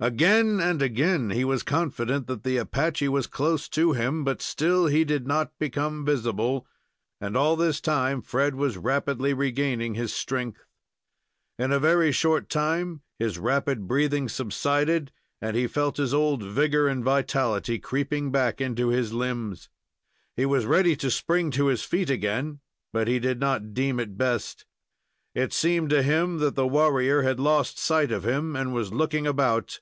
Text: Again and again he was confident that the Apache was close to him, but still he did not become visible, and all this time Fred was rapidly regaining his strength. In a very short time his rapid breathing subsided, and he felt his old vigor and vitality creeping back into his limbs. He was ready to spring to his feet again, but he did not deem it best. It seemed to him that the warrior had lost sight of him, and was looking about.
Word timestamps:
Again 0.00 0.58
and 0.58 0.82
again 0.82 1.30
he 1.30 1.44
was 1.44 1.62
confident 1.62 2.26
that 2.26 2.42
the 2.42 2.56
Apache 2.56 3.08
was 3.08 3.28
close 3.28 3.68
to 3.68 3.92
him, 3.92 4.24
but 4.24 4.42
still 4.42 4.86
he 4.88 5.04
did 5.04 5.28
not 5.28 5.56
become 5.60 6.04
visible, 6.04 6.66
and 7.20 7.36
all 7.36 7.54
this 7.54 7.80
time 7.80 8.20
Fred 8.20 8.56
was 8.56 8.76
rapidly 8.76 9.32
regaining 9.32 9.94
his 9.94 10.12
strength. 10.12 10.66
In 11.56 11.70
a 11.70 11.78
very 11.78 12.10
short 12.10 12.48
time 12.48 13.02
his 13.20 13.38
rapid 13.38 13.86
breathing 13.86 14.28
subsided, 14.28 15.12
and 15.40 15.54
he 15.56 15.68
felt 15.68 15.98
his 15.98 16.12
old 16.12 16.42
vigor 16.42 16.88
and 16.88 17.04
vitality 17.04 17.78
creeping 17.78 18.32
back 18.32 18.60
into 18.60 18.88
his 18.88 19.12
limbs. 19.12 19.68
He 20.34 20.46
was 20.46 20.66
ready 20.66 20.96
to 20.96 21.12
spring 21.12 21.52
to 21.52 21.66
his 21.66 21.84
feet 21.84 22.10
again, 22.10 22.58
but 22.92 23.06
he 23.06 23.20
did 23.20 23.38
not 23.38 23.72
deem 23.72 24.00
it 24.00 24.18
best. 24.18 24.66
It 25.32 25.52
seemed 25.52 25.90
to 25.90 26.02
him 26.02 26.38
that 26.38 26.56
the 26.56 26.66
warrior 26.66 27.22
had 27.22 27.38
lost 27.38 27.78
sight 27.78 28.10
of 28.10 28.26
him, 28.26 28.56
and 28.56 28.74
was 28.74 28.92
looking 28.92 29.28
about. 29.28 29.78